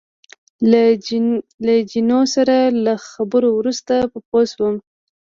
له 1.65 1.73
جینو 1.89 2.19
سره 2.35 2.55
له 2.85 2.93
خبرو 3.09 3.49
وروسته 3.59 3.93
پوه 4.29 4.41
شوم. 4.51 4.75